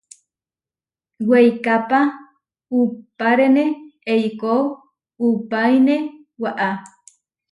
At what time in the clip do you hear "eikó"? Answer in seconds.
4.13-4.53